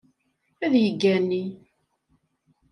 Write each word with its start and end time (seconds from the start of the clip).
Ad 0.65 0.73
yeggani. 0.83 1.43